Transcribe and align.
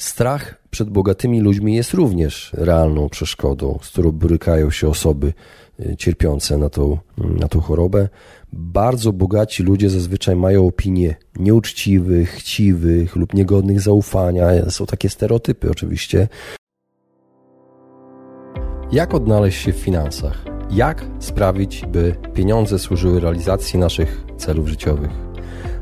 Strach 0.00 0.54
przed 0.70 0.90
bogatymi 0.90 1.40
ludźmi 1.40 1.74
jest 1.74 1.94
również 1.94 2.50
realną 2.54 3.08
przeszkodą, 3.08 3.78
z 3.82 3.88
którą 3.88 4.12
borykają 4.12 4.70
się 4.70 4.88
osoby 4.88 5.32
y, 5.80 5.96
cierpiące 5.96 6.58
na 6.58 6.68
tą, 6.68 6.98
na 7.18 7.48
tą 7.48 7.60
chorobę. 7.60 8.08
Bardzo 8.52 9.12
bogaci 9.12 9.62
ludzie 9.62 9.90
zazwyczaj 9.90 10.36
mają 10.36 10.66
opinie 10.66 11.16
nieuczciwych, 11.36 12.30
chciwych 12.30 13.16
lub 13.16 13.34
niegodnych 13.34 13.80
zaufania. 13.80 14.70
Są 14.70 14.86
takie 14.86 15.08
stereotypy 15.08 15.70
oczywiście. 15.70 16.28
Jak 18.92 19.14
odnaleźć 19.14 19.62
się 19.62 19.72
w 19.72 19.76
finansach? 19.76 20.44
Jak 20.70 21.04
sprawić, 21.18 21.84
by 21.86 22.16
pieniądze 22.34 22.78
służyły 22.78 23.20
realizacji 23.20 23.78
naszych 23.78 24.24
celów 24.36 24.68
życiowych? 24.68 25.29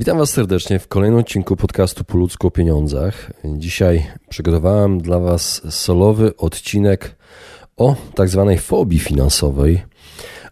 Witam 0.00 0.18
Was 0.18 0.30
serdecznie 0.30 0.78
w 0.78 0.88
kolejnym 0.88 1.20
odcinku 1.20 1.56
podcastu 1.56 2.04
Po 2.04 2.18
ludzku 2.18 2.46
o 2.46 2.50
pieniądzach. 2.50 3.32
Dzisiaj 3.44 4.06
przygotowałem 4.28 5.00
dla 5.00 5.18
Was 5.18 5.62
solowy 5.70 6.36
odcinek 6.36 7.16
o 7.76 7.96
tak 8.14 8.28
zwanej 8.28 8.58
fobii 8.58 8.98
finansowej, 8.98 9.82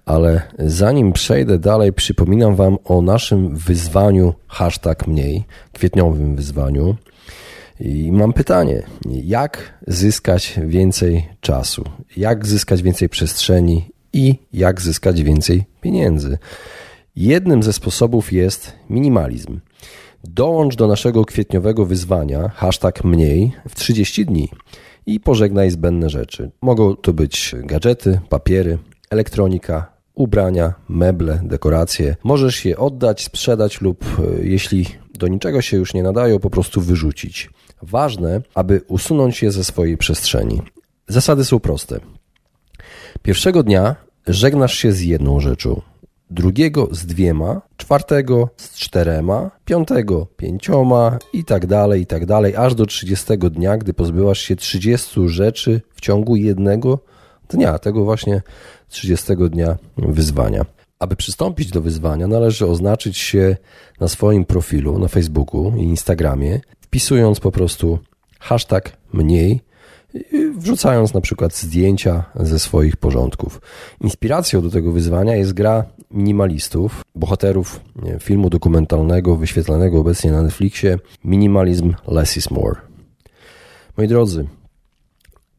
ale 0.06 0.42
zanim 0.58 1.12
przejdę 1.12 1.58
dalej, 1.58 1.92
przypominam 1.92 2.56
Wam 2.56 2.78
o 2.84 3.02
naszym 3.02 3.56
wyzwaniu 3.56 4.34
hashtag 4.48 5.06
mniej, 5.06 5.44
kwietniowym 5.72 6.36
wyzwaniu. 6.36 6.96
I 7.80 8.12
mam 8.12 8.32
pytanie, 8.32 8.82
jak 9.06 9.78
zyskać 9.86 10.60
więcej 10.66 11.28
czasu, 11.40 11.84
jak 12.16 12.46
zyskać 12.46 12.82
więcej 12.82 13.08
przestrzeni 13.08 13.90
i 14.12 14.34
jak 14.52 14.80
zyskać 14.80 15.22
więcej 15.22 15.64
pieniędzy. 15.80 16.38
Jednym 17.20 17.62
ze 17.62 17.72
sposobów 17.72 18.32
jest 18.32 18.72
minimalizm. 18.90 19.60
Dołącz 20.24 20.76
do 20.76 20.86
naszego 20.86 21.24
kwietniowego 21.24 21.86
wyzwania 21.86 22.48
hashtag 22.48 23.04
mniej 23.04 23.52
w 23.68 23.74
30 23.74 24.26
dni 24.26 24.48
i 25.06 25.20
pożegnaj 25.20 25.70
zbędne 25.70 26.10
rzeczy. 26.10 26.50
Mogą 26.62 26.96
to 26.96 27.12
być 27.12 27.54
gadżety, 27.58 28.20
papiery, 28.28 28.78
elektronika, 29.10 29.92
ubrania, 30.14 30.74
meble, 30.88 31.40
dekoracje. 31.44 32.16
Możesz 32.24 32.64
je 32.64 32.78
oddać, 32.78 33.24
sprzedać 33.24 33.80
lub 33.80 34.04
e, 34.04 34.44
jeśli 34.46 34.86
do 35.14 35.28
niczego 35.28 35.62
się 35.62 35.76
już 35.76 35.94
nie 35.94 36.02
nadają, 36.02 36.38
po 36.38 36.50
prostu 36.50 36.80
wyrzucić. 36.80 37.50
Ważne, 37.82 38.42
aby 38.54 38.82
usunąć 38.88 39.42
je 39.42 39.52
ze 39.52 39.64
swojej 39.64 39.96
przestrzeni. 39.96 40.62
Zasady 41.08 41.44
są 41.44 41.60
proste. 41.60 42.00
Pierwszego 43.22 43.62
dnia 43.62 43.96
żegnasz 44.26 44.74
się 44.74 44.92
z 44.92 45.00
jedną 45.00 45.40
rzeczą 45.40 45.80
drugiego 46.30 46.88
z 46.90 47.06
dwiema, 47.06 47.60
czwartego 47.76 48.48
z 48.56 48.78
czterema, 48.78 49.50
piątego 49.64 50.26
pięcioma 50.36 51.18
i 51.32 51.44
tak 51.44 51.66
dalej, 51.66 52.02
i 52.02 52.06
tak 52.06 52.26
dalej, 52.26 52.56
aż 52.56 52.74
do 52.74 52.86
30 52.86 53.38
dnia, 53.38 53.76
gdy 53.76 53.94
pozbywasz 53.94 54.38
się 54.38 54.56
30 54.56 55.28
rzeczy 55.28 55.80
w 55.94 56.00
ciągu 56.00 56.36
jednego 56.36 56.98
dnia, 57.48 57.78
tego 57.78 58.04
właśnie 58.04 58.42
30 58.88 59.36
dnia 59.50 59.76
wyzwania. 59.96 60.64
Aby 60.98 61.16
przystąpić 61.16 61.70
do 61.70 61.82
wyzwania, 61.82 62.26
należy 62.26 62.66
oznaczyć 62.66 63.18
się 63.18 63.56
na 64.00 64.08
swoim 64.08 64.44
profilu 64.44 64.98
na 64.98 65.08
Facebooku 65.08 65.72
i 65.76 65.82
Instagramie, 65.82 66.60
wpisując 66.80 67.40
po 67.40 67.52
prostu 67.52 67.98
hashtag 68.40 68.92
mniej 69.12 69.60
wrzucając 70.58 71.14
na 71.14 71.20
przykład 71.20 71.56
zdjęcia 71.56 72.24
ze 72.34 72.58
swoich 72.58 72.96
porządków. 72.96 73.60
Inspiracją 74.00 74.62
do 74.62 74.70
tego 74.70 74.92
wyzwania 74.92 75.36
jest 75.36 75.52
gra 75.52 75.84
minimalistów, 76.10 77.02
bohaterów 77.14 77.80
filmu 78.20 78.50
dokumentalnego 78.50 79.36
wyświetlanego 79.36 80.00
obecnie 80.00 80.32
na 80.32 80.42
Netflixie 80.42 80.98
Minimalism 81.24 81.94
Less 82.08 82.36
is 82.36 82.50
More. 82.50 82.80
Moi 83.96 84.08
drodzy, 84.08 84.46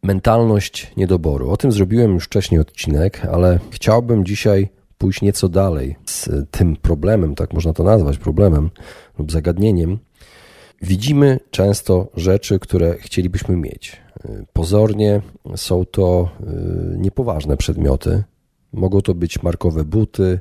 mentalność 0.04 0.92
niedoboru. 0.98 1.52
O 1.52 1.58
tym 1.58 1.72
zrobiłem 1.72 2.14
już 2.14 2.26
wcześniej 2.26 2.62
odcinek, 2.62 3.26
ale 3.32 3.60
chciałbym 3.72 4.26
dzisiaj 4.26 4.70
pójść 4.98 5.22
nieco 5.22 5.50
dalej 5.50 5.96
z 6.06 6.30
tym 6.52 6.76
problemem, 6.76 7.36
tak 7.36 7.54
można 7.54 7.74
to 7.74 7.84
nazwać, 7.84 8.18
problemem 8.18 8.70
lub 9.20 9.32
zagadnieniem. 9.32 10.00
Widzimy 10.82 11.40
często 11.52 12.08
rzeczy, 12.16 12.60
które 12.60 12.98
chcielibyśmy 12.98 13.58
mieć 13.58 14.02
Pozornie 14.54 15.22
są 15.56 15.86
to 15.86 16.30
y, 16.94 16.98
niepoważne 16.98 17.58
przedmioty. 17.58 18.24
Mogą 18.74 19.02
to 19.02 19.16
być 19.16 19.44
markowe 19.44 19.84
buty, 19.84 20.40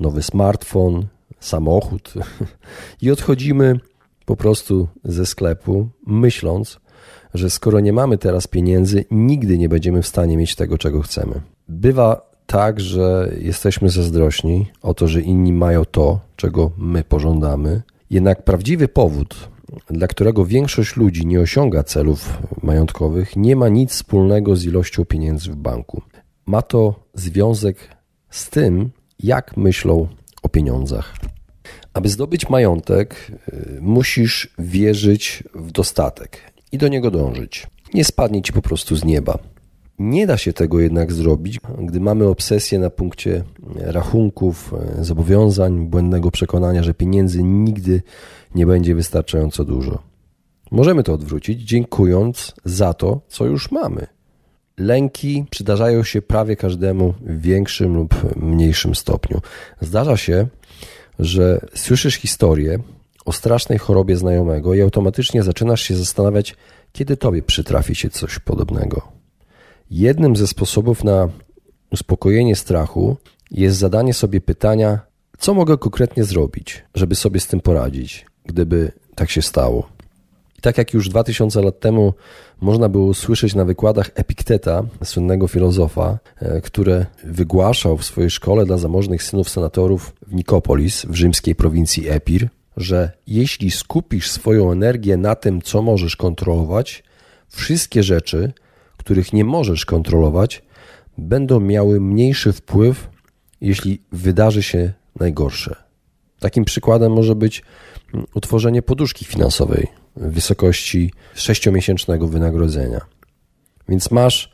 nowy 0.00 0.22
smartfon, 0.22 1.06
samochód. 1.40 2.14
I 3.02 3.10
odchodzimy 3.10 3.80
po 4.24 4.36
prostu 4.36 4.88
ze 5.04 5.26
sklepu, 5.26 5.88
myśląc, 6.06 6.80
że 7.34 7.50
skoro 7.50 7.80
nie 7.80 7.92
mamy 7.92 8.18
teraz 8.18 8.46
pieniędzy, 8.46 9.04
nigdy 9.10 9.58
nie 9.58 9.68
będziemy 9.68 10.02
w 10.02 10.06
stanie 10.06 10.36
mieć 10.36 10.54
tego, 10.54 10.78
czego 10.78 11.02
chcemy. 11.02 11.40
Bywa 11.68 12.30
tak, 12.46 12.80
że 12.80 13.32
jesteśmy 13.40 13.90
zazdrośni 13.90 14.66
o 14.82 14.94
to, 14.94 15.08
że 15.08 15.20
inni 15.20 15.52
mają 15.52 15.84
to, 15.84 16.20
czego 16.36 16.70
my 16.76 17.04
pożądamy. 17.04 17.82
Jednak 18.10 18.44
prawdziwy 18.44 18.88
powód, 18.88 19.48
dla 19.90 20.06
którego 20.06 20.44
większość 20.44 20.96
ludzi 20.96 21.26
nie 21.26 21.40
osiąga 21.40 21.82
celów 21.82 22.38
majątkowych, 22.62 23.36
nie 23.36 23.56
ma 23.56 23.68
nic 23.68 23.90
wspólnego 23.90 24.56
z 24.56 24.64
ilością 24.64 25.04
pieniędzy 25.04 25.50
w 25.50 25.56
banku. 25.56 26.02
Ma 26.46 26.62
to 26.62 26.94
związek 27.14 27.76
z 28.30 28.50
tym, 28.50 28.90
jak 29.18 29.56
myślą 29.56 30.08
o 30.42 30.48
pieniądzach. 30.48 31.16
Aby 31.94 32.08
zdobyć 32.08 32.48
majątek, 32.48 33.32
y, 33.48 33.78
musisz 33.80 34.54
wierzyć 34.58 35.44
w 35.54 35.72
dostatek 35.72 36.52
i 36.72 36.78
do 36.78 36.88
niego 36.88 37.10
dążyć. 37.10 37.66
Nie 37.94 38.04
spadnie 38.04 38.42
ci 38.42 38.52
po 38.52 38.62
prostu 38.62 38.96
z 38.96 39.04
nieba. 39.04 39.38
Nie 39.98 40.26
da 40.26 40.36
się 40.36 40.52
tego 40.52 40.80
jednak 40.80 41.12
zrobić, 41.12 41.60
gdy 41.78 42.00
mamy 42.00 42.26
obsesję 42.26 42.78
na 42.78 42.90
punkcie 42.90 43.44
rachunków, 43.76 44.74
y, 45.00 45.04
zobowiązań, 45.04 45.86
błędnego 45.86 46.30
przekonania, 46.30 46.82
że 46.82 46.94
pieniędzy 46.94 47.42
nigdy 47.42 48.02
nie 48.54 48.66
będzie 48.66 48.94
wystarczająco 48.94 49.64
dużo. 49.64 50.02
Możemy 50.70 51.02
to 51.02 51.12
odwrócić, 51.12 51.62
dziękując 51.62 52.54
za 52.64 52.94
to, 52.94 53.20
co 53.28 53.46
już 53.46 53.70
mamy. 53.70 54.06
Lęki 54.78 55.44
przydarzają 55.50 56.04
się 56.04 56.22
prawie 56.22 56.56
każdemu 56.56 57.14
w 57.20 57.40
większym 57.40 57.94
lub 57.94 58.36
mniejszym 58.36 58.94
stopniu. 58.94 59.40
Zdarza 59.80 60.16
się, 60.16 60.46
że 61.18 61.66
słyszysz 61.74 62.14
historię 62.14 62.78
o 63.24 63.32
strasznej 63.32 63.78
chorobie 63.78 64.16
znajomego 64.16 64.74
i 64.74 64.80
automatycznie 64.80 65.42
zaczynasz 65.42 65.82
się 65.82 65.96
zastanawiać, 65.96 66.56
kiedy 66.92 67.16
tobie 67.16 67.42
przytrafi 67.42 67.94
się 67.94 68.10
coś 68.10 68.38
podobnego. 68.38 69.13
Jednym 69.90 70.36
ze 70.36 70.46
sposobów 70.46 71.04
na 71.04 71.28
uspokojenie 71.90 72.56
strachu 72.56 73.16
jest 73.50 73.78
zadanie 73.78 74.14
sobie 74.14 74.40
pytania, 74.40 74.98
co 75.38 75.54
mogę 75.54 75.78
konkretnie 75.78 76.24
zrobić, 76.24 76.84
żeby 76.94 77.14
sobie 77.14 77.40
z 77.40 77.46
tym 77.46 77.60
poradzić 77.60 78.26
gdyby 78.46 78.92
tak 79.14 79.30
się 79.30 79.42
stało. 79.42 79.88
I 80.58 80.60
tak 80.60 80.78
jak 80.78 80.94
już 80.94 81.08
2000 81.08 81.62
lat 81.62 81.80
temu 81.80 82.14
można 82.60 82.88
było 82.88 83.06
usłyszeć 83.06 83.54
na 83.54 83.64
wykładach 83.64 84.10
Epikteta, 84.14 84.82
słynnego 85.04 85.48
filozofa, 85.48 86.18
e, 86.36 86.60
które 86.60 87.06
wygłaszał 87.24 87.96
w 87.96 88.04
swojej 88.04 88.30
szkole 88.30 88.66
dla 88.66 88.76
zamożnych 88.76 89.22
synów 89.22 89.48
senatorów 89.48 90.14
w 90.26 90.34
Nikopolis, 90.34 91.04
w 91.04 91.14
rzymskiej 91.14 91.54
prowincji 91.54 92.08
Epir, 92.08 92.48
że 92.76 93.12
jeśli 93.26 93.70
skupisz 93.70 94.30
swoją 94.30 94.72
energię 94.72 95.16
na 95.16 95.34
tym, 95.34 95.62
co 95.62 95.82
możesz 95.82 96.16
kontrolować, 96.16 97.04
wszystkie 97.48 98.02
rzeczy, 98.02 98.52
których 99.04 99.32
nie 99.32 99.44
możesz 99.44 99.84
kontrolować, 99.84 100.62
będą 101.18 101.60
miały 101.60 102.00
mniejszy 102.00 102.52
wpływ, 102.52 103.08
jeśli 103.60 104.02
wydarzy 104.12 104.62
się 104.62 104.92
najgorsze. 105.20 105.76
Takim 106.40 106.64
przykładem 106.64 107.12
może 107.12 107.34
być 107.34 107.62
utworzenie 108.34 108.82
poduszki 108.82 109.24
finansowej 109.24 109.86
w 110.16 110.32
wysokości 110.32 111.12
sześciomiesięcznego 111.34 112.28
wynagrodzenia. 112.28 113.00
Więc 113.88 114.10
masz 114.10 114.52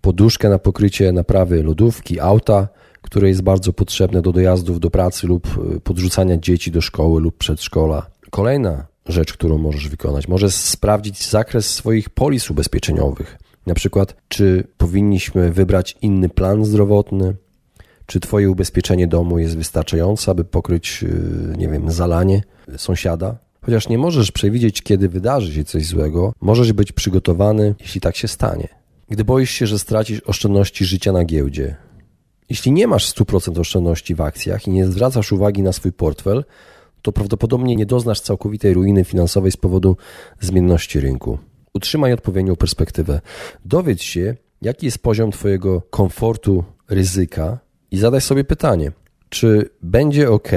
poduszkę 0.00 0.48
na 0.48 0.58
pokrycie 0.58 1.12
naprawy 1.12 1.62
lodówki, 1.62 2.20
auta, 2.20 2.68
które 3.02 3.28
jest 3.28 3.42
bardzo 3.42 3.72
potrzebne 3.72 4.22
do 4.22 4.32
dojazdów 4.32 4.80
do 4.80 4.90
pracy 4.90 5.26
lub 5.26 5.46
y, 5.76 5.80
podrzucania 5.80 6.36
dzieci 6.36 6.70
do 6.70 6.80
szkoły 6.80 7.20
lub 7.20 7.36
przedszkola. 7.36 8.06
Kolejna 8.30 8.86
rzecz, 9.06 9.32
którą 9.32 9.58
możesz 9.58 9.88
wykonać. 9.88 10.28
Możesz 10.28 10.54
sprawdzić 10.54 11.28
zakres 11.28 11.74
swoich 11.74 12.10
polis 12.10 12.50
ubezpieczeniowych. 12.50 13.38
Na 13.66 13.74
przykład, 13.74 14.16
czy 14.28 14.66
powinniśmy 14.78 15.52
wybrać 15.52 15.96
inny 16.02 16.28
plan 16.28 16.64
zdrowotny, 16.64 17.34
czy 18.06 18.20
Twoje 18.20 18.50
ubezpieczenie 18.50 19.06
domu 19.06 19.38
jest 19.38 19.56
wystarczające, 19.56 20.30
aby 20.30 20.44
pokryć, 20.44 21.02
y, 21.02 21.58
nie 21.58 21.68
wiem, 21.68 21.90
zalanie 21.90 22.42
sąsiada. 22.76 23.38
Chociaż 23.64 23.88
nie 23.88 23.98
możesz 23.98 24.32
przewidzieć, 24.32 24.82
kiedy 24.82 25.08
wydarzy 25.08 25.54
się 25.54 25.64
coś 25.64 25.86
złego, 25.86 26.32
możesz 26.40 26.72
być 26.72 26.92
przygotowany, 26.92 27.74
jeśli 27.80 28.00
tak 28.00 28.16
się 28.16 28.28
stanie. 28.28 28.68
Gdy 29.08 29.24
boisz 29.24 29.50
się, 29.50 29.66
że 29.66 29.78
stracisz 29.78 30.20
oszczędności 30.20 30.84
życia 30.84 31.12
na 31.12 31.24
giełdzie, 31.24 31.76
jeśli 32.50 32.72
nie 32.72 32.86
masz 32.86 33.14
100% 33.14 33.60
oszczędności 33.60 34.14
w 34.14 34.20
akcjach 34.20 34.66
i 34.66 34.70
nie 34.70 34.86
zwracasz 34.86 35.32
uwagi 35.32 35.62
na 35.62 35.72
swój 35.72 35.92
portfel, 35.92 36.44
to 37.02 37.12
prawdopodobnie 37.12 37.76
nie 37.76 37.86
doznasz 37.86 38.20
całkowitej 38.20 38.74
ruiny 38.74 39.04
finansowej 39.04 39.52
z 39.52 39.56
powodu 39.56 39.96
zmienności 40.40 41.00
rynku. 41.00 41.38
Utrzymaj 41.74 42.12
odpowiednią 42.12 42.56
perspektywę. 42.56 43.20
Dowiedz 43.64 44.02
się, 44.02 44.36
jaki 44.62 44.86
jest 44.86 44.98
poziom 44.98 45.30
Twojego 45.30 45.82
komfortu 45.90 46.64
ryzyka 46.88 47.58
i 47.90 47.98
zadaj 47.98 48.20
sobie 48.20 48.44
pytanie, 48.44 48.92
czy 49.28 49.70
będzie 49.82 50.30
ok, 50.30 50.50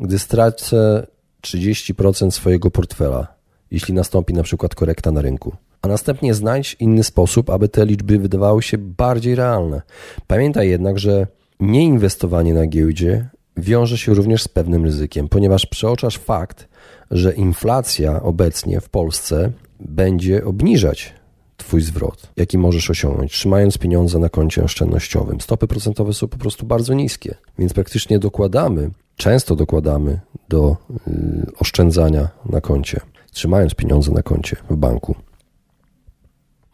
gdy 0.00 0.18
stracę 0.18 1.06
30% 1.42 2.30
swojego 2.30 2.70
portfela, 2.70 3.34
jeśli 3.70 3.94
nastąpi 3.94 4.34
na 4.34 4.42
przykład 4.42 4.74
korekta 4.74 5.12
na 5.12 5.22
rynku. 5.22 5.56
A 5.82 5.88
następnie 5.88 6.34
znajdź 6.34 6.76
inny 6.80 7.04
sposób, 7.04 7.50
aby 7.50 7.68
te 7.68 7.86
liczby 7.86 8.18
wydawały 8.18 8.62
się 8.62 8.78
bardziej 8.78 9.34
realne. 9.34 9.82
Pamiętaj 10.26 10.68
jednak, 10.68 10.98
że 10.98 11.26
nieinwestowanie 11.60 12.54
na 12.54 12.66
giełdzie 12.66 13.28
wiąże 13.56 13.98
się 13.98 14.14
również 14.14 14.42
z 14.42 14.48
pewnym 14.48 14.84
ryzykiem, 14.84 15.28
ponieważ 15.28 15.66
przeoczasz 15.66 16.18
fakt, 16.18 16.68
że 17.10 17.32
inflacja 17.32 18.22
obecnie 18.22 18.80
w 18.80 18.88
Polsce 18.88 19.52
będzie 19.80 20.44
obniżać 20.44 21.14
Twój 21.56 21.80
zwrot, 21.80 22.32
jaki 22.36 22.58
możesz 22.58 22.90
osiągnąć, 22.90 23.32
trzymając 23.32 23.78
pieniądze 23.78 24.18
na 24.18 24.28
koncie 24.28 24.64
oszczędnościowym. 24.64 25.40
Stopy 25.40 25.66
procentowe 25.66 26.12
są 26.12 26.28
po 26.28 26.38
prostu 26.38 26.66
bardzo 26.66 26.94
niskie, 26.94 27.34
więc 27.58 27.72
praktycznie 27.72 28.18
dokładamy, 28.18 28.90
często 29.16 29.56
dokładamy 29.56 30.20
do 30.48 30.76
y, 31.08 31.46
oszczędzania 31.58 32.28
na 32.46 32.60
koncie, 32.60 33.00
trzymając 33.32 33.74
pieniądze 33.74 34.12
na 34.12 34.22
koncie 34.22 34.56
w 34.70 34.76
banku. 34.76 35.14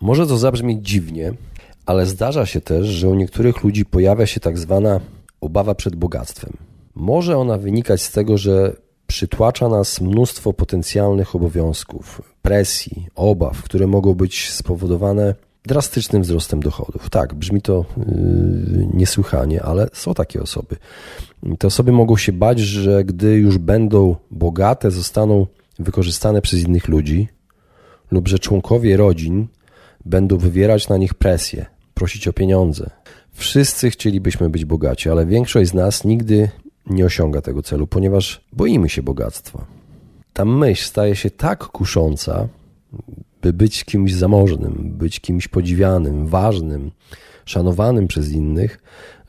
Może 0.01 0.27
to 0.27 0.39
zabrzmieć 0.39 0.89
dziwnie, 0.89 1.33
ale 1.87 2.07
zdarza 2.07 2.47
się 2.47 2.61
też, 2.61 2.87
że 2.87 3.09
u 3.09 3.15
niektórych 3.15 3.65
ludzi 3.65 3.85
pojawia 3.85 4.27
się 4.27 4.41
tak 4.41 4.59
zwana 4.59 5.01
obawa 5.41 5.75
przed 5.75 5.97
bogactwem. 5.97 6.53
Może 6.95 7.39
ona 7.39 7.59
wynikać 7.59 8.03
z 8.03 8.13
tego, 8.13 8.39
że 8.39 8.77
przytłacza 9.07 9.69
nas 9.69 10.01
mnóstwo 10.01 10.53
potencjalnych 10.53 11.35
obowiązków, 11.37 12.23
presji, 12.43 13.07
obaw, 13.15 13.63
które 13.63 13.87
mogą 13.87 14.15
być 14.15 14.51
spowodowane 14.53 15.35
drastycznym 15.67 16.23
wzrostem 16.23 16.61
dochodów. 16.61 17.11
Tak, 17.11 17.35
brzmi 17.35 17.63
to 17.63 17.85
yy, 17.97 18.89
niesłychanie, 18.95 19.63
ale 19.63 19.89
są 19.93 20.15
takie 20.15 20.43
osoby. 20.43 20.77
Te 21.59 21.67
osoby 21.67 21.93
mogą 21.93 22.17
się 22.17 22.33
bać, 22.33 22.61
że 22.61 23.05
gdy 23.05 23.35
już 23.35 23.59
będą 23.59 24.17
bogate, 24.31 24.91
zostaną 24.91 25.47
wykorzystane 25.79 26.43
przez 26.43 26.61
innych 26.61 26.89
ludzi, 26.89 27.29
lub 28.11 28.29
że 28.29 28.39
członkowie 28.39 28.97
rodzin 28.97 29.47
będą 30.05 30.39
wywierać 30.39 30.89
na 30.89 30.97
nich 30.97 31.15
presję, 31.15 31.67
prosić 31.95 32.29
o 32.29 32.33
pieniądze. 32.33 32.91
Wszyscy 33.33 33.91
chcielibyśmy 33.91 34.51
być 34.51 34.65
bogaci, 34.65 35.11
ale 35.11 35.27
większość 35.27 35.71
z 35.71 35.75
nas 35.75 36.05
nigdy 36.05 36.49
nie 36.87 37.05
osiąga 37.05 37.41
tego 37.41 37.63
celu, 37.63 37.87
ponieważ 37.87 38.45
boimy 38.53 38.89
się 38.89 39.03
bogactwa. 39.03 39.67
Ta 40.33 40.45
myśl 40.45 40.87
staje 40.87 41.17
się 41.17 41.31
tak 41.31 41.65
kusząca, 41.65 42.49
by 43.43 43.53
być 43.53 43.85
kimś 43.85 44.15
zamożnym, 44.15 44.95
być 44.99 45.21
kimś 45.21 45.49
podziwianym, 45.49 46.27
ważnym, 46.27 46.91
szanowanym 47.45 48.07
przez 48.07 48.33
innych, 48.33 48.79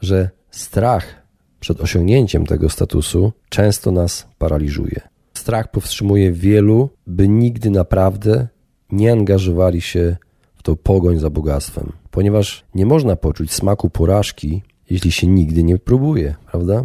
że 0.02 0.30
strach 0.52 1.28
przed 1.60 1.82
osiągnięciem 1.82 2.46
tego 2.46 2.70
statusu 2.70 3.32
często 3.50 3.92
nas 3.92 4.28
paraliżuje. 4.38 5.02
Strach 5.34 5.72
powstrzymuje 5.72 6.32
wielu, 6.32 6.90
by 7.08 7.28
nigdy 7.28 7.70
naprawdę 7.70 8.48
nie 8.92 9.12
angażowali 9.12 9.82
się 9.82 10.18
w 10.56 10.64
tą 10.64 10.76
pogoń 10.76 11.20
za 11.20 11.30
bogactwem, 11.30 11.92
ponieważ 12.12 12.66
nie 12.76 12.86
można 12.86 13.16
poczuć 13.16 13.52
smaku 13.54 13.90
porażki, 13.90 14.64
jeśli 14.90 15.12
się 15.12 15.28
nigdy 15.28 15.64
nie 15.64 15.78
próbuje, 15.78 16.36
prawda? 16.52 16.84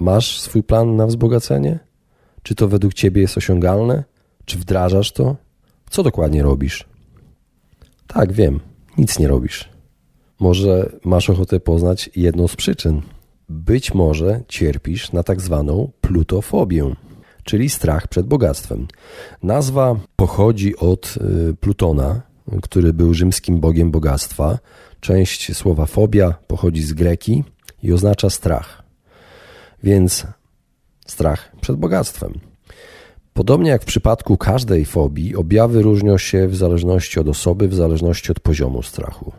Masz 0.00 0.40
swój 0.40 0.62
plan 0.62 0.96
na 0.96 1.06
wzbogacenie? 1.06 1.78
Czy 2.42 2.54
to 2.54 2.68
według 2.68 2.94
ciebie 2.94 3.22
jest 3.22 3.36
osiągalne? 3.36 4.04
Czy 4.44 4.58
wdrażasz 4.58 5.12
to? 5.12 5.36
Co 5.90 6.02
dokładnie 6.02 6.42
robisz? 6.42 6.84
Tak, 8.06 8.32
wiem, 8.32 8.60
nic 8.98 9.18
nie 9.18 9.28
robisz. 9.28 9.68
Może 10.40 10.92
masz 11.04 11.30
ochotę 11.30 11.60
poznać 11.60 12.10
jedną 12.16 12.48
z 12.48 12.56
przyczyn. 12.56 13.02
Być 13.48 13.94
może 13.94 14.40
cierpisz 14.48 15.12
na 15.12 15.22
tak 15.22 15.40
zwaną 15.40 15.90
plutofobię, 16.00 16.94
czyli 17.44 17.68
strach 17.68 18.08
przed 18.08 18.26
bogactwem. 18.26 18.86
Nazwa 19.42 19.96
pochodzi 20.16 20.76
od 20.76 21.14
y, 21.50 21.54
Plutona, 21.54 22.20
który 22.62 22.92
był 22.92 23.14
rzymskim 23.14 23.60
bogiem 23.60 23.90
bogactwa. 23.90 24.58
Część 25.00 25.56
słowa 25.56 25.86
fobia 25.86 26.34
pochodzi 26.46 26.82
z 26.82 26.92
greki 26.92 27.44
i 27.82 27.92
oznacza 27.92 28.30
strach. 28.30 28.87
Więc 29.82 30.26
strach 31.06 31.52
przed 31.60 31.76
bogactwem. 31.76 32.40
Podobnie 33.34 33.70
jak 33.70 33.82
w 33.82 33.86
przypadku 33.86 34.36
każdej 34.36 34.84
fobii, 34.84 35.36
objawy 35.36 35.82
różnią 35.82 36.18
się 36.18 36.48
w 36.48 36.56
zależności 36.56 37.20
od 37.20 37.28
osoby, 37.28 37.68
w 37.68 37.74
zależności 37.74 38.32
od 38.32 38.40
poziomu 38.40 38.82
strachu. 38.82 39.32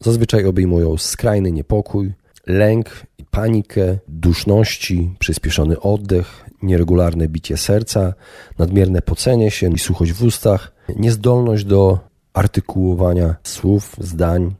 Zazwyczaj 0.00 0.46
obejmują 0.46 0.96
skrajny 0.96 1.52
niepokój, 1.52 2.12
lęk 2.46 3.06
i 3.18 3.24
panikę, 3.24 3.98
duszności, 4.08 5.14
przyspieszony 5.18 5.80
oddech, 5.80 6.44
nieregularne 6.62 7.28
bicie 7.28 7.56
serca, 7.56 8.14
nadmierne 8.58 9.02
pocenie 9.02 9.50
się 9.50 9.72
i 9.72 9.78
suchość 9.78 10.12
w 10.12 10.24
ustach, 10.24 10.72
niezdolność 10.96 11.64
do 11.64 11.98
artykułowania 12.32 13.36
słów, 13.42 13.96
zdań. 13.98 14.54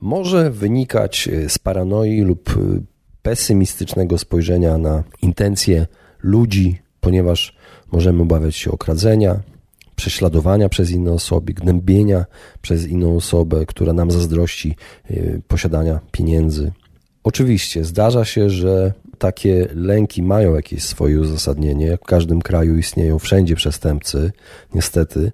Może 0.00 0.50
wynikać 0.50 1.28
z 1.48 1.58
paranoi 1.58 2.20
lub 2.20 2.50
pesymistycznego 3.24 4.18
spojrzenia 4.18 4.78
na 4.78 5.04
intencje 5.22 5.86
ludzi, 6.22 6.78
ponieważ 7.00 7.56
możemy 7.92 8.22
obawiać 8.22 8.56
się 8.56 8.70
okradzenia, 8.70 9.40
prześladowania 9.96 10.68
przez 10.68 10.90
inne 10.90 11.12
osoby, 11.12 11.52
gnębienia 11.54 12.24
przez 12.62 12.86
inną 12.86 13.16
osobę, 13.16 13.66
która 13.66 13.92
nam 13.92 14.10
zazdrości 14.10 14.76
y, 15.10 15.42
posiadania 15.48 16.00
pieniędzy. 16.12 16.72
Oczywiście 17.22 17.84
zdarza 17.84 18.24
się, 18.24 18.50
że 18.50 18.92
takie 19.18 19.68
lęki 19.74 20.22
mają 20.22 20.54
jakieś 20.54 20.82
swoje 20.82 21.20
uzasadnienie. 21.20 21.96
W 21.96 22.06
każdym 22.06 22.42
kraju 22.42 22.78
istnieją 22.78 23.18
wszędzie 23.18 23.56
przestępcy, 23.56 24.32
niestety, 24.74 25.32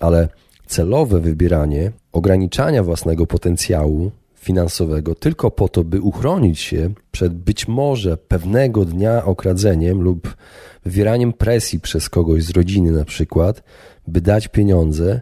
ale 0.00 0.28
celowe 0.66 1.20
wybieranie 1.20 1.92
ograniczania 2.12 2.82
własnego 2.82 3.26
potencjału 3.26 4.10
finansowego 4.38 5.14
tylko 5.14 5.50
po 5.50 5.68
to, 5.68 5.84
by 5.84 6.00
uchronić 6.00 6.60
się 6.60 6.90
przed 7.10 7.34
być 7.34 7.68
może 7.68 8.16
pewnego 8.16 8.84
dnia 8.84 9.24
okradzeniem 9.24 10.02
lub 10.02 10.36
wywieraniem 10.84 11.32
presji 11.32 11.80
przez 11.80 12.08
kogoś 12.08 12.44
z 12.44 12.50
rodziny 12.50 12.92
na 12.92 13.04
przykład, 13.04 13.62
by 14.06 14.20
dać 14.20 14.48
pieniądze, 14.48 15.20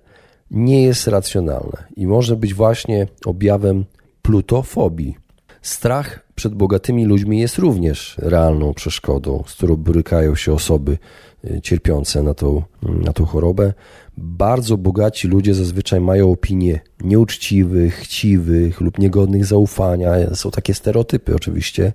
nie 0.50 0.82
jest 0.82 1.08
racjonalne 1.08 1.85
i 1.96 2.06
może 2.06 2.37
być 2.37 2.54
właśnie 2.54 3.06
objawem 3.25 3.85
plutofobii. 4.23 5.16
Strach 5.62 6.26
przed 6.35 6.54
bogatymi 6.54 7.04
ludźmi 7.04 7.38
jest 7.38 7.58
również 7.58 8.16
realną 8.18 8.75
przeszkodą, 8.75 9.44
z 9.46 9.54
którą 9.54 9.76
borykają 9.76 10.35
się 10.35 10.52
osoby 10.52 10.99
y, 11.44 11.61
cierpiące 11.61 12.23
na 12.23 12.35
tą, 12.35 12.62
na 12.82 13.12
tą 13.12 13.25
chorobę. 13.25 13.73
Bardzo 14.16 14.76
bogaci 14.76 15.28
ludzie 15.28 15.54
zazwyczaj 15.54 16.00
mają 16.00 16.32
opinie 16.32 16.80
nieuczciwych, 17.00 17.94
chciwych 17.94 18.80
lub 18.80 18.99
niegodnych 18.99 19.44
zaufania. 19.44 20.35
Są 20.35 20.50
takie 20.50 20.75
stereotypy 20.75 21.35
oczywiście. 21.35 21.92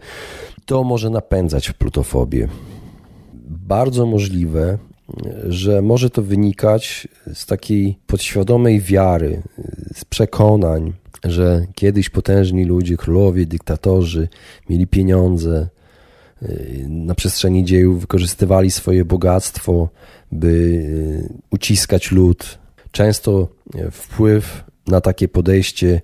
To 0.66 0.84
może 0.84 1.10
napędzać 1.10 1.72
plutofobię. 1.72 2.48
Bardzo 3.48 4.06
możliwe, 4.06 4.78
że 5.48 5.82
może 5.82 6.10
to 6.10 6.22
wynikać 6.22 7.08
z 7.34 7.46
takiej 7.46 7.98
podświadomej 8.08 8.82
wiary, 8.82 9.42
z 9.94 10.06
przekonań, 10.06 10.94
że 11.24 11.66
kiedyś 11.76 12.10
potężni 12.10 12.66
ludzie, 12.66 12.98
królowie, 12.98 13.46
dyktatorzy 13.46 14.28
mieli 14.70 14.88
pieniądze, 14.88 15.70
y, 16.44 16.86
na 16.90 17.16
przestrzeni 17.16 17.66
dziejów 17.66 18.02
wykorzystywali 18.02 18.72
swoje 18.72 19.06
bogactwo, 19.06 19.90
by 20.32 20.48
y, 20.48 21.34
uciskać 21.50 22.12
lud. 22.12 22.60
Często 22.92 23.48
y, 23.76 23.92
wpływ 23.92 24.64
na 24.88 25.02
takie 25.02 25.28
podejście 25.28 26.02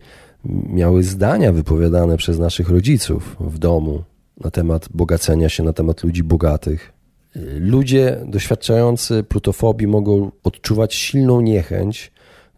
miały 0.69 1.03
zdania 1.03 1.51
wypowiadane 1.51 2.17
przez 2.17 2.39
naszych 2.39 2.69
rodziców 2.69 3.35
w 3.39 3.57
domu 3.57 4.03
na 4.39 4.51
temat 4.51 4.89
bogacenia 4.93 5.49
się, 5.49 5.63
na 5.63 5.73
temat 5.73 6.03
ludzi 6.03 6.23
bogatych. 6.23 6.93
Ludzie 7.59 8.17
doświadczający 8.25 9.23
plutofobii 9.23 9.87
mogą 9.87 10.31
odczuwać 10.43 10.95
silną 10.95 11.41
niechęć 11.41 12.11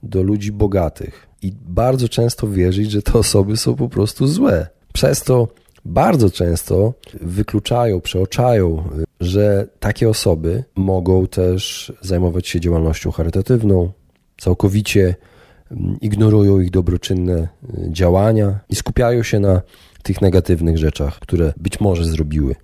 do 0.04 0.24
ludzi 0.24 0.52
bogatych 0.52 1.28
i 1.42 1.52
bardzo 1.68 2.10
często 2.10 2.48
wierzyć, 2.48 2.92
że 2.92 3.02
te 3.02 3.14
osoby 3.14 3.58
są 3.58 3.76
po 3.76 3.90
prostu 3.90 4.28
złe. 4.28 4.68
Przez 4.94 5.24
to 5.24 5.48
bardzo 5.90 6.30
często 6.30 6.94
wykluczają, 7.22 8.02
przeoczają, 8.02 8.90
że 9.20 9.68
takie 9.80 10.10
osoby 10.10 10.64
mogą 10.76 11.28
też 11.28 11.94
zajmować 12.02 12.48
się 12.48 12.60
działalnością 12.60 13.12
charytatywną, 13.12 13.92
całkowicie 14.38 15.16
mm, 15.72 15.98
ignorują 16.02 16.60
ich 16.60 16.72
dobroczynne 16.72 17.38
y, 17.38 17.48
działania 17.92 18.60
i 18.70 18.76
skupiają 18.76 19.24
się 19.24 19.40
na 19.40 19.62
tych 20.04 20.22
negatywnych 20.22 20.78
rzeczach, 20.78 21.20
które 21.20 21.54
być 21.58 21.80
może 21.80 22.06
zrobiły. 22.06 22.56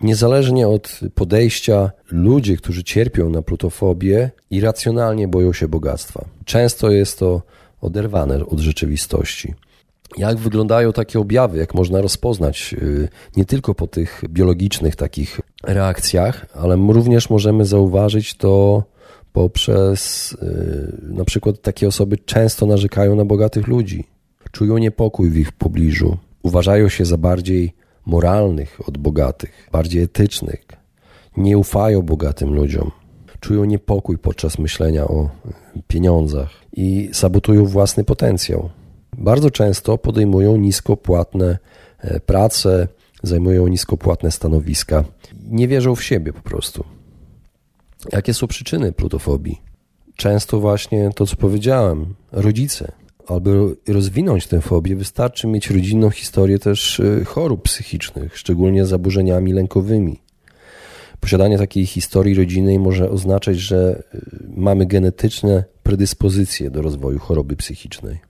Niezależnie 0.00 0.68
od 0.68 1.00
podejścia, 1.14 1.90
ludzie, 2.10 2.56
którzy 2.56 2.84
cierpią 2.84 3.30
na 3.30 3.42
plutofobię, 3.42 4.30
irracjonalnie 4.50 5.28
boją 5.28 5.52
się 5.52 5.68
bogactwa. 5.68 6.24
Często 6.44 6.90
jest 6.90 7.18
to 7.18 7.42
oderwane 7.80 8.46
od 8.46 8.58
rzeczywistości. 8.58 9.54
Jak 10.16 10.36
wyglądają 10.36 10.92
takie 10.92 11.20
objawy, 11.20 11.58
jak 11.58 11.74
można 11.74 12.00
rozpoznać 12.00 12.74
y, 12.82 13.08
nie 13.36 13.44
tylko 13.44 13.74
po 13.74 13.86
tych 13.86 14.22
biologicznych 14.28 14.96
takich 14.96 15.40
reakcjach, 15.62 16.46
ale 16.54 16.76
również 16.76 17.30
możemy 17.30 17.64
zauważyć 17.64 18.34
to 18.34 18.82
poprzez 19.32 20.32
y, 20.32 20.98
na 21.02 21.24
przykład 21.24 21.62
takie 21.62 21.88
osoby 21.88 22.18
często 22.18 22.66
narzekają 22.66 23.16
na 23.16 23.24
bogatych 23.24 23.66
ludzi, 23.66 24.04
czują 24.52 24.78
niepokój 24.78 25.30
w 25.30 25.36
ich 25.36 25.52
pobliżu, 25.52 26.16
uważają 26.42 26.88
się 26.88 27.04
za 27.04 27.16
bardziej 27.16 27.74
moralnych 28.06 28.88
od 28.88 28.98
bogatych, 28.98 29.68
bardziej 29.72 30.02
etycznych, 30.02 30.66
nie 31.36 31.58
ufają 31.58 32.02
bogatym 32.02 32.54
ludziom, 32.54 32.90
czują 33.40 33.64
niepokój 33.64 34.18
podczas 34.18 34.58
myślenia 34.58 35.04
o 35.04 35.30
pieniądzach 35.88 36.50
i 36.72 37.10
sabotują 37.12 37.64
własny 37.64 38.04
potencjał. 38.04 38.70
Bardzo 39.18 39.50
często 39.50 39.98
podejmują 39.98 40.56
niskopłatne 40.56 41.58
e, 41.98 42.20
prace, 42.20 42.88
zajmują 43.22 43.68
niskopłatne 43.68 44.30
stanowiska, 44.30 45.04
nie 45.50 45.68
wierzą 45.68 45.94
w 45.94 46.02
siebie 46.02 46.32
po 46.32 46.42
prostu. 46.42 46.84
Jakie 48.12 48.34
są 48.34 48.46
przyczyny 48.46 48.92
plutofobii? 48.92 49.60
Często 50.16 50.60
właśnie 50.60 51.10
to, 51.14 51.26
co 51.26 51.36
powiedziałem, 51.36 52.14
rodzice. 52.32 52.92
Aby 53.26 53.76
rozwinąć 53.88 54.46
tę 54.46 54.60
fobię, 54.60 54.96
wystarczy 54.96 55.46
mieć 55.46 55.70
rodzinną 55.70 56.10
historię 56.10 56.58
też 56.58 57.00
e, 57.00 57.24
chorób 57.24 57.62
psychicznych, 57.62 58.38
szczególnie 58.38 58.86
zaburzeniami 58.86 59.52
lękowymi. 59.52 60.20
Posiadanie 61.20 61.58
takiej 61.58 61.86
historii 61.86 62.34
rodzinnej 62.34 62.78
może 62.78 63.10
oznaczać, 63.10 63.56
że 63.56 64.02
e, 64.14 64.20
mamy 64.56 64.86
genetyczne 64.86 65.64
predyspozycje 65.82 66.70
do 66.70 66.82
rozwoju 66.82 67.18
choroby 67.18 67.56
psychicznej. 67.56 68.27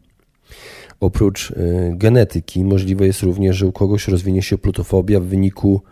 Oprócz 1.01 1.51
y, 1.51 1.93
genetyki 1.95 2.65
możliwe 2.65 3.07
jest 3.07 3.23
również, 3.23 3.57
że 3.57 3.67
u 3.67 3.73
kogoś 3.73 4.09
rozwinie 4.09 4.43
się 4.43 4.59
plutofobia 4.59 5.21
w 5.21 5.25
wyniku 5.25 5.83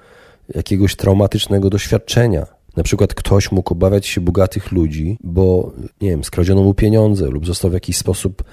jakiegoś 0.55 0.97
traumatycznego 0.97 1.71
doświadczenia. 1.71 2.47
Na 2.77 2.83
przykład 2.83 3.15
ktoś 3.15 3.53
mógł 3.53 3.73
obawiać 3.73 4.07
się 4.07 4.21
bogatych 4.21 4.73
ludzi, 4.73 5.19
bo 5.25 5.73
nie 6.01 6.11
wiem, 6.11 6.25
skradziono 6.25 6.63
mu 6.63 6.75
pieniądze 6.75 7.27
lub 7.27 7.47
został 7.47 7.71
w 7.71 7.75
jakiś 7.75 7.97
sposób 7.97 8.45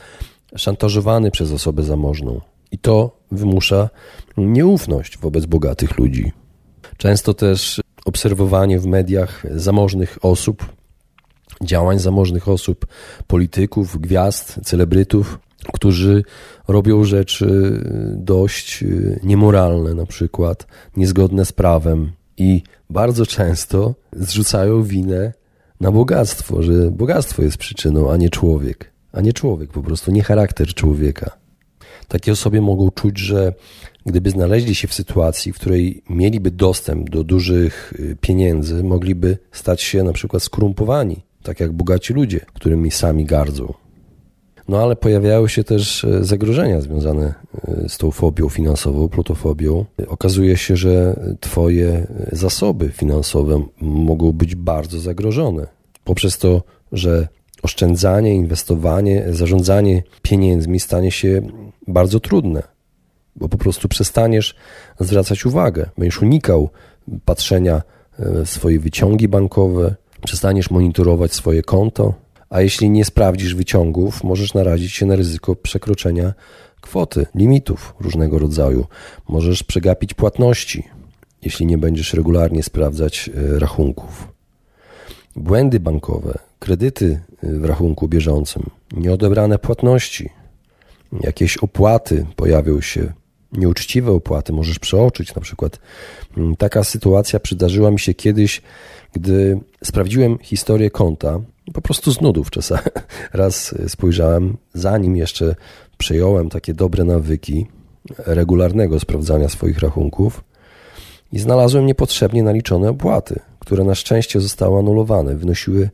szantażowany 0.56 1.32
przez 1.32 1.52
osobę 1.52 1.84
zamożną. 1.84 2.42
I 2.72 2.78
to 2.78 3.18
wymusza 3.32 3.90
nieufność 4.38 5.18
wobec 5.18 5.46
bogatych 5.46 5.98
ludzi. 5.98 6.32
Często 6.98 7.34
też 7.34 7.82
obserwowanie 8.06 8.80
w 8.80 8.86
mediach 8.86 9.44
zamożnych 9.56 10.18
osób, 10.22 10.66
działań 11.62 12.00
zamożnych 12.00 12.50
osób, 12.50 12.86
polityków, 13.28 13.98
gwiazd, 14.02 14.60
celebrytów 14.64 15.40
którzy 15.74 16.24
robią 16.68 17.04
rzeczy 17.04 17.80
dość 18.16 18.84
y, 18.84 19.20
niemoralne, 19.24 19.94
na 19.94 20.06
przykład 20.06 20.68
niezgodne 20.98 21.46
z 21.46 21.52
prawem 21.52 22.12
i 22.38 22.62
bardzo 22.90 23.26
często 23.26 23.96
zrzucają 24.14 24.84
winę 24.84 25.34
na 25.80 25.92
bogactwo, 25.92 26.64
że 26.64 26.92
bogactwo 26.92 27.42
jest 27.42 27.58
przyczyną, 27.58 28.12
a 28.12 28.18
nie 28.18 28.30
człowiek, 28.30 28.92
a 29.12 29.22
nie 29.22 29.34
człowiek, 29.34 29.72
po 29.72 29.82
prostu 29.82 30.12
nie 30.12 30.24
charakter 30.24 30.68
człowieka. 30.68 31.38
Takie 32.08 32.32
osoby 32.32 32.62
mogą 32.62 32.92
czuć, 32.92 33.18
że 33.18 33.54
gdyby 34.06 34.30
znaleźli 34.30 34.76
się 34.76 34.88
w 34.88 34.94
sytuacji, 34.94 35.54
w 35.54 35.56
której 35.56 36.04
mieliby 36.10 36.52
dostęp 36.52 37.10
do 37.10 37.24
dużych 37.24 37.94
y, 38.00 38.18
pieniędzy, 38.22 38.84
mogliby 38.84 39.38
stać 39.52 39.82
się 39.82 40.04
na 40.04 40.14
przykład 40.14 40.44
skorumpowani, 40.44 41.24
tak 41.44 41.60
jak 41.60 41.72
bogaci 41.72 42.14
ludzie, 42.14 42.40
którymi 42.54 42.92
sami 42.92 43.26
gardzą. 43.26 43.74
No 44.68 44.84
ale 44.84 44.96
pojawiały 44.96 45.50
się 45.50 45.64
też 45.64 46.04
e, 46.04 46.24
zagrożenia 46.24 46.82
związane 46.82 47.34
e, 47.68 47.90
z 47.90 47.98
tą 47.98 48.12
fobią 48.12 48.50
finansową, 48.50 49.10
plutofobią. 49.10 49.86
Okazuje 50.08 50.58
się, 50.58 50.78
że 50.78 51.20
Twoje 51.40 52.08
zasoby 52.32 52.90
finansowe 52.90 53.64
mogą 53.82 54.32
być 54.32 54.56
bardzo 54.56 55.00
zagrożone. 55.00 55.68
Poprzez 56.04 56.38
to, 56.38 56.62
że 56.92 57.28
oszczędzanie, 57.64 58.36
inwestowanie, 58.36 59.26
zarządzanie 59.30 60.04
pieniędzmi 60.22 60.80
stanie 60.80 61.12
się 61.12 61.42
bardzo 61.88 62.20
trudne, 62.20 62.64
bo 63.36 63.50
po 63.50 63.58
prostu 63.58 63.88
przestaniesz 63.88 64.56
zwracać 65.00 65.46
uwagę, 65.46 65.90
będziesz 65.98 66.22
unikał 66.22 66.70
patrzenia 67.26 67.82
e, 68.20 68.46
w 68.46 68.50
swoje 68.50 68.80
wyciągi 68.80 69.28
bankowe, 69.28 69.96
przestaniesz 70.26 70.70
monitorować 70.70 71.34
swoje 71.34 71.62
konto, 71.62 72.14
a 72.54 72.62
jeśli 72.62 72.90
nie 72.90 73.06
sprawdzisz 73.06 73.56
wyciągów, 73.56 74.24
możesz 74.24 74.54
narazić 74.54 74.92
się 74.92 75.06
na 75.06 75.16
ryzyko 75.16 75.56
przekroczenia 75.56 76.34
kwoty, 76.82 77.26
limitów 77.36 77.96
różnego 78.00 78.40
rodzaju. 78.40 78.86
Możesz 79.30 79.64
przegapić 79.64 80.14
płatności, 80.14 80.84
jeśli 81.42 81.66
nie 81.66 81.78
będziesz 81.78 82.14
regularnie 82.14 82.64
sprawdzać 82.64 83.30
e, 83.30 83.60
rachunków. 83.60 84.28
Błędy 85.36 85.80
bankowe, 85.80 86.38
kredyty 86.60 87.20
e, 87.44 87.54
w 87.54 87.66
rachunku 87.66 88.08
bieżącym, 88.08 88.64
nieodebrane 88.98 89.60
płatności, 89.60 90.30
jakieś 91.22 91.58
opłaty 91.58 92.26
pojawią 92.36 92.82
się, 92.82 93.14
nieuczciwe 93.52 94.12
opłaty 94.12 94.54
możesz 94.54 94.80
przeoczyć. 94.80 95.36
Na 95.36 95.42
przykład 95.42 95.80
taka 96.58 96.84
sytuacja 96.84 97.40
przydarzyła 97.40 97.92
mi 97.92 98.00
się 98.00 98.14
kiedyś, 98.14 98.62
gdy 99.14 99.60
sprawdziłem 99.84 100.38
historię 100.40 100.92
konta 100.92 101.40
po 101.74 101.82
prostu 101.82 102.12
z 102.12 102.22
nudów 102.22 102.52
czasami. 102.52 102.82
Raz 103.34 103.76
spojrzałem, 103.88 104.58
zanim 104.74 105.16
jeszcze 105.16 105.56
przejąłem 105.98 106.50
takie 106.50 106.74
dobre 106.74 107.04
nawyki 107.04 107.68
regularnego 108.18 109.00
sprawdzania 109.00 109.50
swoich 109.50 109.80
rachunków 109.80 110.44
i 111.32 111.40
znalazłem 111.40 111.86
niepotrzebnie 111.86 112.44
naliczone 112.44 112.90
opłaty, 112.90 113.40
które 113.60 113.84
na 113.84 113.96
szczęście 113.96 114.40
zostały 114.40 114.80
anulowane. 114.80 115.36
Wynosiły 115.36 115.90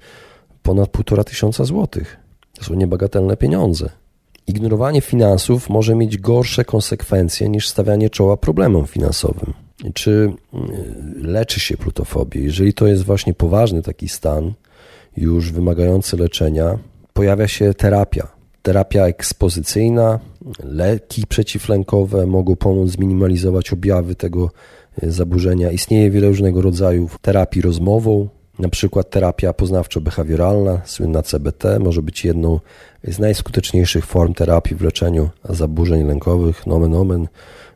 ponad 0.64 0.90
półtora 0.90 1.24
tysiąca 1.24 1.64
złotych. 1.64 2.18
To 2.54 2.64
są 2.64 2.74
niebagatelne 2.74 3.38
pieniądze. 3.38 3.90
Ignorowanie 4.48 5.02
finansów 5.02 5.70
może 5.70 5.96
mieć 5.96 6.18
gorsze 6.18 6.66
konsekwencje 6.66 7.50
niż 7.50 7.68
stawianie 7.68 8.10
czoła 8.10 8.38
problemom 8.38 8.88
finansowym. 8.88 9.54
Czy 9.94 10.12
y, 10.12 10.58
leczy 11.22 11.60
się 11.60 11.78
plutofobię? 11.78 12.42
Jeżeli 12.42 12.74
to 12.74 12.88
jest 12.88 13.04
właśnie 13.04 13.34
poważny 13.34 13.82
taki 13.82 14.10
stan, 14.10 14.54
już 15.18 15.52
wymagający 15.52 16.18
leczenia, 16.18 16.80
pojawia 17.14 17.48
się 17.48 17.74
terapia. 17.74 18.28
Terapia 18.62 19.06
ekspozycyjna, 19.06 20.20
leki 20.64 21.28
przeciwlękowe 21.28 22.26
mogą 22.26 22.56
pomóc 22.56 22.90
zminimalizować 22.90 23.74
objawy 23.74 24.16
tego 24.16 24.52
e, 25.02 25.12
zaburzenia. 25.12 25.72
Istnieje 25.72 26.12
wiele 26.12 26.28
różnego 26.28 26.62
rodzaju 26.62 27.10
terapii 27.22 27.62
rozmową, 27.62 28.30
na 28.60 28.70
przykład 28.70 29.10
terapia 29.10 29.52
poznawczo-behawioralna, 29.52 30.80
słynna 30.86 31.24
CBT, 31.24 31.80
może 31.80 32.02
być 32.02 32.26
jedną 32.26 32.60
z 33.04 33.20
najskuteczniejszych 33.20 34.06
form 34.06 34.34
terapii 34.34 34.76
w 34.76 34.82
leczeniu 34.82 35.30
zaburzeń 35.50 36.08
lękowych. 36.08 36.68
Nomen 36.68 36.96
omen, 36.96 37.28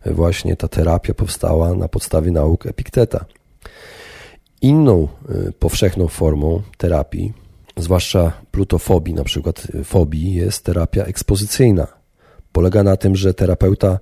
właśnie 0.05 0.55
ta 0.55 0.67
terapia 0.67 1.13
powstała 1.13 1.73
na 1.73 1.87
podstawie 1.87 2.31
nauk 2.31 2.65
Epikteta. 2.65 3.25
Inną 4.63 5.07
y, 5.47 5.51
powszechną 5.51 6.07
formą 6.07 6.61
terapii, 6.77 7.33
zwłaszcza 7.77 8.31
plutofobii, 8.51 9.13
na 9.13 9.23
przykład 9.23 9.67
y, 9.75 9.83
fobii, 9.83 10.33
jest 10.33 10.65
terapia 10.65 11.03
ekspozycyjna. 11.03 11.87
Polega 12.51 12.83
na 12.83 12.97
tym, 12.97 13.15
że 13.15 13.33
terapeuta 13.33 13.99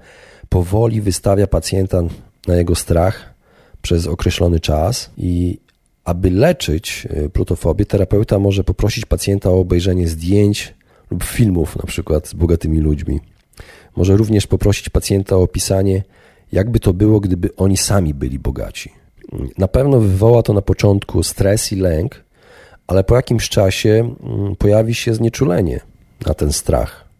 powoli 0.50 1.01
wystawia 1.01 1.48
pacjenta 1.48 2.01
na 2.48 2.56
jego 2.56 2.75
strach 2.75 3.34
przez 3.82 4.08
określony 4.08 4.60
czas 4.60 5.10
i 5.18 5.60
aby 6.03 6.32
leczyć 6.32 7.08
y, 7.25 7.30
plutofobię, 7.30 7.86
terapeuta 7.86 8.39
może 8.39 8.63
poprosić 8.63 9.06
pacjenta 9.06 9.50
o 9.50 9.60
obejrzenie 9.60 10.08
zdjęć 10.08 10.74
lub 11.12 11.24
filmów, 11.24 11.75
na 11.75 11.86
przykład 11.86 12.27
z 12.27 12.34
bogatymi 12.34 12.80
ludźmi. 12.80 13.20
Może 13.96 14.18
również 14.18 14.48
poprosić 14.48 14.89
pacjenta 14.89 15.36
o 15.36 15.41
opisanie, 15.41 16.03
jakby 16.51 16.80
to 16.80 16.94
było, 16.94 17.20
gdyby 17.20 17.56
oni 17.56 17.77
sami 17.77 18.13
byli 18.13 18.39
bogaci. 18.39 19.00
Na 19.58 19.68
pewno 19.68 20.00
wywoła 20.00 20.44
to 20.44 20.54
na 20.54 20.62
początku 20.62 21.24
stres 21.24 21.72
i 21.72 21.75
lęk, 21.75 22.24
ale 22.88 23.04
po 23.04 23.16
jakimś 23.16 23.50
czasie 23.50 24.16
mm, 24.24 24.56
pojawi 24.56 24.96
się 24.96 25.13
znieczulenie 25.13 25.80
na 26.25 26.34
ten 26.34 26.54
strach 26.54 27.12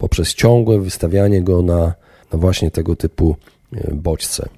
poprzez 0.00 0.34
ciągłe 0.34 0.80
wystawianie 0.80 1.42
go 1.42 1.62
na, 1.62 1.94
na 2.32 2.38
właśnie 2.38 2.70
tego 2.70 2.96
typu 2.96 3.36
e, 3.72 3.94
bodźce, 3.94 4.48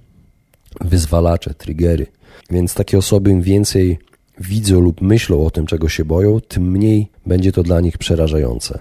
wyzwalacze, 0.81 1.55
triggery. 1.55 2.07
Więc 2.51 2.75
takie 2.75 2.99
osoby 2.99 3.31
im 3.31 3.43
więcej 3.43 3.99
widzą 4.41 4.81
lub 4.81 5.01
myślą 5.01 5.47
o 5.47 5.51
tym, 5.51 5.67
czego 5.67 5.89
się 5.89 6.05
boją, 6.05 6.41
tym 6.41 6.71
mniej 6.71 7.09
będzie 7.27 7.53
to 7.53 7.63
dla 7.63 7.81
nich 7.81 7.99
przerażające. 7.99 8.79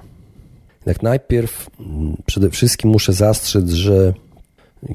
Jednak 0.86 1.03
najpierw 1.03 1.70
mm, 1.80 2.18
przede 2.25 2.50
wszystkim 2.50 2.91
muszę 2.91 3.13
zastrzec, 3.13 3.70
że 3.70 4.13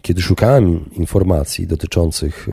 kiedy 0.02 0.23
szukałem 0.23 0.90
informacji 0.92 1.66
dotyczących 1.66 2.49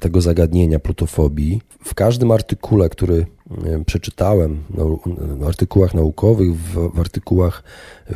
tego 0.00 0.20
zagadnienia 0.20 0.78
plutofobii, 0.78 1.60
w 1.84 1.94
każdym 1.94 2.30
artykule, 2.30 2.88
który 2.88 3.26
mm, 3.64 3.84
przeczytałem, 3.84 4.62
w 5.38 5.46
artykułach 5.46 5.94
naukowych, 5.94 6.56
w, 6.56 7.00
artykułach 7.00 7.62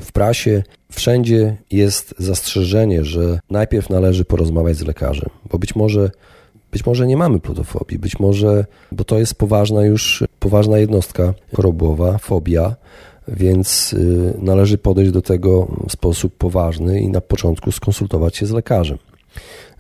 w 0.01 0.13
prasie, 0.13 0.63
wszędzie 0.93 1.57
jest 1.71 2.15
zastrzeżenie, 2.19 3.05
że 3.05 3.41
najpierw 3.51 3.91
należy 3.91 4.25
porozmawiać 4.25 4.77
z 4.77 4.83
lekarzem, 4.83 5.31
bo 5.51 5.59
być 5.59 5.77
może 5.77 6.11
być 6.73 6.87
może 6.87 7.07
nie 7.07 7.17
mamy 7.17 7.41
plutofobii, 7.41 7.99
być 7.99 8.19
może, 8.19 8.65
bo 8.93 9.05
to 9.05 9.19
jest 9.19 9.35
poważna 9.35 9.85
już, 9.85 10.25
poważna 10.39 10.79
jednostka 10.79 11.35
chorobowa, 11.57 12.19
fobia, 12.19 12.77
więc 13.29 13.93
y, 13.93 14.35
należy 14.39 14.79
podejść 14.79 15.11
do 15.13 15.23
tego 15.23 15.69
w 15.89 15.93
sposób 15.93 16.37
poważny 16.37 17.01
i 17.01 17.09
na 17.09 17.21
początku 17.21 17.73
skonsultować 17.73 18.37
się 18.37 18.47
z 18.47 18.51
lekarzem. 18.51 18.99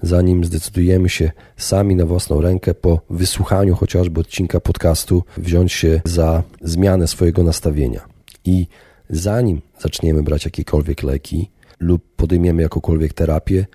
Zanim 0.02 0.44
zdecydujemy 0.44 1.08
się 1.08 1.30
sami 1.56 1.96
na 1.96 2.06
własną 2.06 2.40
rękę 2.40 2.74
po 2.74 3.00
wysłuchaniu 3.10 3.74
chociażby 3.74 4.20
odcinka 4.20 4.60
podcastu 4.60 5.22
wziąć 5.36 5.72
się 5.72 6.00
za 6.04 6.42
zmianę 6.62 7.08
swojego 7.08 7.42
nastawienia. 7.42 8.00
I 8.44 8.66
zanim 9.10 9.62
zaczniemy 9.78 10.22
brać 10.22 10.44
jakiekolwiek 10.44 11.02
leki 11.02 11.50
lub 11.80 12.16
podejmiemy 12.16 12.62
jakąkolwiek 12.62 13.12
terapię, 13.12 13.66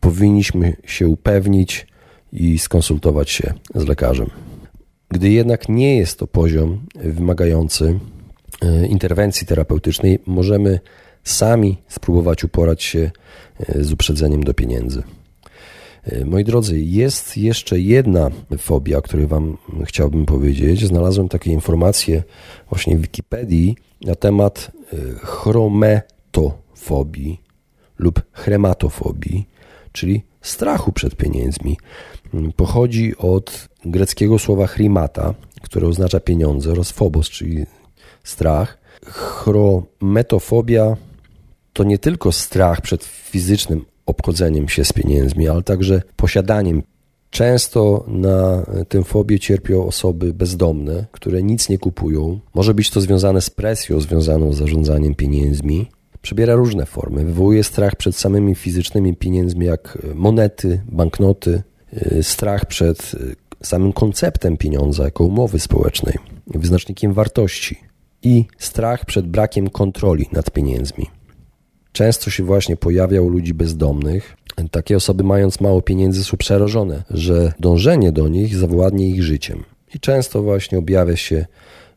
powinniśmy 0.00 0.76
się 0.86 1.08
upewnić 1.08 1.86
i 2.32 2.58
skonsultować 2.58 3.30
się 3.30 3.54
z 3.74 3.86
lekarzem. 3.86 4.30
Gdy 5.08 5.30
jednak 5.30 5.68
nie 5.68 5.96
jest 5.96 6.18
to 6.18 6.26
poziom 6.26 6.86
wymagający 6.94 7.98
E, 8.62 8.86
interwencji 8.86 9.46
terapeutycznej 9.46 10.18
możemy 10.26 10.80
sami 11.24 11.76
spróbować 11.88 12.44
uporać 12.44 12.82
się 12.82 13.10
e, 13.60 13.84
z 13.84 13.92
uprzedzeniem 13.92 14.44
do 14.44 14.54
pieniędzy. 14.54 15.02
E, 16.04 16.24
moi 16.24 16.44
drodzy, 16.44 16.80
jest 16.80 17.36
jeszcze 17.36 17.80
jedna 17.80 18.30
fobia, 18.58 18.98
o 18.98 19.02
której 19.02 19.26
Wam 19.26 19.56
chciałbym 19.84 20.26
powiedzieć. 20.26 20.86
Znalazłem 20.86 21.28
takie 21.28 21.50
informacje 21.50 22.22
właśnie 22.68 22.96
w 22.96 23.00
Wikipedii 23.00 23.76
na 24.00 24.14
temat 24.14 24.70
chrometofobii 25.22 27.40
lub 27.98 28.22
chrematofobii, 28.32 29.48
czyli 29.92 30.22
strachu 30.40 30.92
przed 30.92 31.16
pieniędzmi. 31.16 31.76
Pochodzi 32.56 33.16
od 33.18 33.68
greckiego 33.84 34.38
słowa 34.38 34.66
chrimata, 34.66 35.34
które 35.62 35.86
oznacza 35.86 36.20
pieniądze, 36.20 36.72
oraz 36.72 36.90
phobos, 36.90 37.30
czyli 37.30 37.66
strach. 38.24 38.78
Chrometofobia 39.06 40.96
to 41.72 41.84
nie 41.84 41.98
tylko 41.98 42.32
strach 42.32 42.80
przed 42.80 43.04
fizycznym 43.04 43.84
obchodzeniem 44.06 44.68
się 44.68 44.84
z 44.84 44.92
pieniędzmi, 44.92 45.48
ale 45.48 45.62
także 45.62 46.02
posiadaniem. 46.16 46.82
Często 47.30 48.04
na 48.08 48.66
tę 48.88 49.04
fobię 49.04 49.38
cierpią 49.38 49.86
osoby 49.86 50.34
bezdomne, 50.34 51.06
które 51.12 51.42
nic 51.42 51.68
nie 51.68 51.78
kupują. 51.78 52.40
Może 52.54 52.74
być 52.74 52.90
to 52.90 53.00
związane 53.00 53.40
z 53.40 53.50
presją 53.50 54.00
związaną 54.00 54.52
z 54.52 54.56
zarządzaniem 54.56 55.14
pieniędzmi. 55.14 55.90
Przybiera 56.22 56.54
różne 56.54 56.86
formy. 56.86 57.24
Wywołuje 57.24 57.64
strach 57.64 57.96
przed 57.96 58.16
samymi 58.16 58.54
fizycznymi 58.54 59.16
pieniędzmi, 59.16 59.66
jak 59.66 59.98
monety, 60.14 60.80
banknoty, 60.86 61.62
strach 62.22 62.66
przed 62.66 63.12
samym 63.62 63.92
konceptem 63.92 64.56
pieniądza 64.56 65.04
jako 65.04 65.24
umowy 65.24 65.58
społecznej, 65.58 66.18
wyznacznikiem 66.46 67.12
wartości 67.12 67.76
i 68.22 68.44
strach 68.58 69.04
przed 69.04 69.26
brakiem 69.26 69.70
kontroli 69.70 70.28
nad 70.32 70.50
pieniędzmi. 70.50 71.06
Często 71.92 72.30
się 72.30 72.44
właśnie 72.44 72.76
pojawia 72.76 73.22
u 73.22 73.28
ludzi 73.28 73.54
bezdomnych. 73.54 74.36
Takie 74.70 74.96
osoby, 74.96 75.24
mając 75.24 75.60
mało 75.60 75.82
pieniędzy, 75.82 76.24
są 76.24 76.36
przerażone, 76.36 77.02
że 77.10 77.52
dążenie 77.60 78.12
do 78.12 78.28
nich 78.28 78.56
zawładnie 78.56 79.08
ich 79.08 79.22
życiem. 79.22 79.64
I 79.94 80.00
często 80.00 80.42
właśnie 80.42 80.78
objawia 80.78 81.16
się 81.16 81.46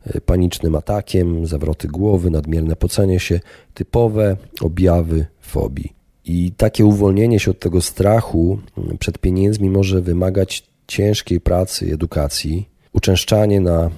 e, 0.04 0.22
panicznym 0.22 0.76
atakiem, 0.76 1.46
zawroty 1.48 1.88
głowy, 1.88 2.30
nadmierne 2.30 2.76
pocenie 2.76 3.20
się, 3.20 3.40
typowe 3.74 4.38
objawy 4.62 5.26
fobii. 5.42 5.94
I 6.26 6.52
takie 6.58 6.86
uwolnienie 6.86 7.40
się 7.40 7.52
od 7.52 7.60
tego 7.60 7.82
strachu 7.82 8.60
mm, 8.78 8.98
przed 8.98 9.18
pieniędzmi 9.18 9.70
może 9.70 10.02
wymagać 10.02 10.64
ciężkiej 10.88 11.42
pracy, 11.42 11.94
edukacji, 11.94 12.70
uczęszczanie 12.94 13.62
na 13.62 13.80
mm, 13.80 13.92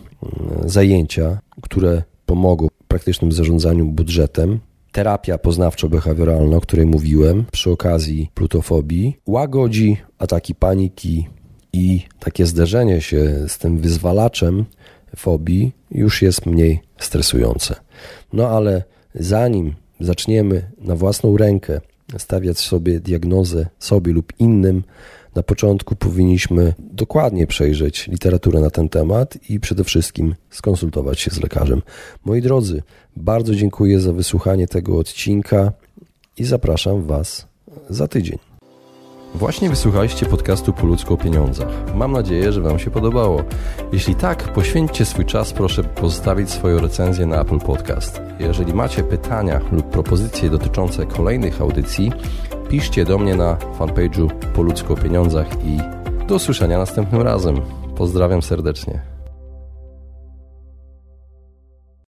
zajęcia, 0.69 1.39
które 1.61 2.03
pomogą 2.25 2.67
w 2.83 2.87
praktycznym 2.87 3.31
zarządzaniu 3.31 3.85
budżetem. 3.85 4.59
Terapia 4.97 5.37
poznawczo-behawioralna, 5.37 6.55
o 6.55 6.61
której 6.61 6.85
mówiłem 6.85 7.45
przy 7.51 7.71
okazji 7.71 8.31
plutofobii, 8.33 9.17
łagodzi 9.27 9.97
ataki 10.19 10.55
paniki 10.55 11.27
i 11.73 12.01
takie 12.19 12.45
zderzenie 12.45 13.01
się 13.01 13.45
z 13.47 13.57
tym 13.57 13.77
wyzwalaczem 13.77 14.65
fobii 15.15 15.71
już 15.91 16.21
jest 16.21 16.45
mniej 16.45 16.79
stresujące. 16.99 17.75
No 18.33 18.49
ale 18.49 18.83
zanim 19.15 19.75
zaczniemy 19.99 20.71
na 20.81 20.95
własną 20.95 21.37
rękę 21.37 21.81
stawiać 22.17 22.59
sobie 22.59 22.99
diagnozę 22.99 23.65
sobie 23.79 24.13
lub 24.13 24.33
innym, 24.39 24.83
na 25.37 25.43
początku 25.43 25.95
powinniśmy 25.95 26.73
dokładnie 26.79 27.47
przejrzeć 27.47 28.07
literaturę 28.07 28.59
na 28.59 28.69
ten 28.69 28.89
temat 28.89 29.37
i 29.49 29.59
przede 29.59 29.83
wszystkim 29.83 30.35
skonsultować 30.49 31.19
się 31.19 31.31
z 31.31 31.41
lekarzem. 31.41 31.81
Moi 32.25 32.41
drodzy, 32.41 32.83
bardzo 33.15 33.55
dziękuję 33.55 33.99
za 33.99 34.13
wysłuchanie 34.13 34.67
tego 34.67 34.97
odcinka 34.97 35.71
i 36.37 36.43
zapraszam 36.43 37.03
Was 37.03 37.47
za 37.89 38.07
tydzień. 38.07 38.37
Właśnie 39.35 39.69
wysłuchaliście 39.69 40.25
podcastu 40.25 40.73
Po 40.73 40.87
ludzku 40.87 41.13
o 41.13 41.17
pieniądzach. 41.17 41.95
Mam 41.95 42.11
nadzieję, 42.11 42.51
że 42.51 42.61
Wam 42.61 42.79
się 42.79 42.91
podobało. 42.91 43.43
Jeśli 43.93 44.15
tak, 44.15 44.53
poświęćcie 44.53 45.05
swój 45.05 45.25
czas, 45.25 45.53
proszę 45.53 45.83
pozostawić 45.83 46.49
swoją 46.49 46.79
recenzję 46.79 47.25
na 47.25 47.41
Apple 47.41 47.59
Podcast. 47.59 48.21
Jeżeli 48.39 48.73
macie 48.73 49.03
pytania 49.03 49.61
lub 49.71 49.89
propozycje 49.89 50.49
dotyczące 50.49 51.05
kolejnych 51.05 51.61
audycji, 51.61 52.11
piszcie 52.69 53.05
do 53.05 53.17
mnie 53.17 53.35
na 53.35 53.57
fanpage'u 53.79 54.29
Po 54.55 54.61
ludzku 54.61 54.93
o 54.93 54.95
pieniądzach 54.95 55.47
i 55.65 55.77
do 56.27 56.35
usłyszenia 56.35 56.77
następnym 56.77 57.21
razem. 57.21 57.61
Pozdrawiam 57.95 58.41
serdecznie. 58.41 59.16